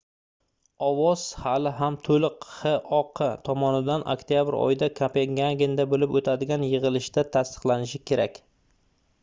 ovoz 0.85 1.25
hali 1.41 1.73
ham 1.81 1.97
toʻliq 2.07 2.47
xoq 2.53 3.21
tomonidan 3.49 4.07
oktyabr 4.15 4.57
oyida 4.61 4.89
kopengagenda 5.01 5.85
boʻlib 5.95 6.19
oʻtadigan 6.21 6.67
yigʻilishida 6.73 7.25
tasdiqlanishi 7.37 8.01
kerak 8.13 8.41